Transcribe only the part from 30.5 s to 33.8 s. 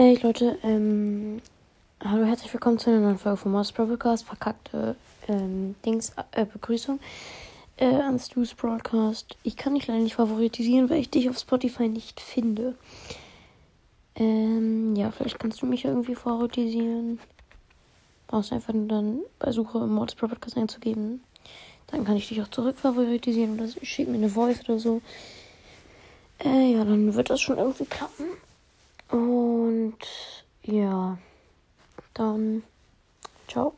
Ja, dann ciao.